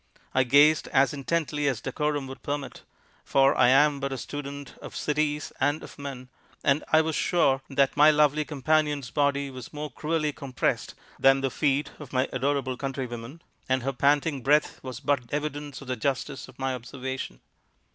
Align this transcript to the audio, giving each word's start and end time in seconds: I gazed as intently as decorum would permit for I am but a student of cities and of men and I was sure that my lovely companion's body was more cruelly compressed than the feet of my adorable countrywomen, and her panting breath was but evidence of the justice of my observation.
I 0.33 0.43
gazed 0.45 0.87
as 0.87 1.13
intently 1.13 1.67
as 1.67 1.79
decorum 1.79 2.25
would 2.25 2.41
permit 2.41 2.81
for 3.23 3.55
I 3.55 3.67
am 3.67 3.99
but 3.99 4.11
a 4.11 4.17
student 4.17 4.75
of 4.81 4.95
cities 4.95 5.53
and 5.59 5.83
of 5.83 5.99
men 5.99 6.29
and 6.63 6.83
I 6.91 7.01
was 7.01 7.15
sure 7.15 7.61
that 7.69 7.95
my 7.95 8.09
lovely 8.09 8.43
companion's 8.43 9.11
body 9.11 9.51
was 9.51 9.71
more 9.71 9.91
cruelly 9.91 10.33
compressed 10.33 10.95
than 11.19 11.41
the 11.41 11.51
feet 11.51 11.91
of 11.99 12.13
my 12.13 12.27
adorable 12.33 12.77
countrywomen, 12.77 13.43
and 13.69 13.83
her 13.83 13.93
panting 13.93 14.41
breath 14.41 14.83
was 14.83 14.99
but 14.99 15.31
evidence 15.31 15.81
of 15.81 15.87
the 15.87 15.95
justice 15.95 16.47
of 16.47 16.57
my 16.57 16.73
observation. 16.73 17.39